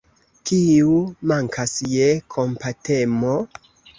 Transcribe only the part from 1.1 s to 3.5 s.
mankas je kompatemo?